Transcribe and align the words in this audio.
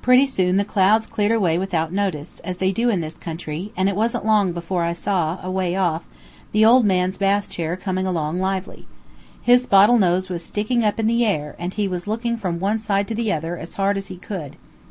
Pretty 0.00 0.24
soon 0.24 0.56
the 0.56 0.64
clouds 0.64 1.06
cleared 1.06 1.32
away 1.32 1.58
without 1.58 1.92
notice, 1.92 2.40
as 2.42 2.56
they 2.56 2.72
do 2.72 2.88
in 2.88 3.00
this 3.00 3.18
country, 3.18 3.74
and 3.76 3.90
it 3.90 3.94
wasn't 3.94 4.24
long 4.24 4.52
before 4.52 4.84
I 4.84 4.94
saw, 4.94 5.36
away 5.42 5.76
off, 5.76 6.06
the 6.52 6.64
old 6.64 6.86
man's 6.86 7.18
bath 7.18 7.46
chair 7.50 7.76
coming 7.76 8.06
along 8.06 8.40
lively. 8.40 8.88
His 9.42 9.66
bottle 9.66 9.98
nose 9.98 10.30
was 10.30 10.42
sticking 10.42 10.82
up 10.82 10.98
in 10.98 11.06
the 11.08 11.26
air, 11.26 11.56
and 11.58 11.74
he 11.74 11.86
was 11.88 12.06
looking 12.06 12.38
from 12.38 12.58
one 12.58 12.78
side 12.78 13.06
to 13.08 13.14
the 13.14 13.30
other 13.34 13.58
as 13.58 13.74
hard 13.74 13.98
as 13.98 14.06
he 14.06 14.16
could. 14.16 14.56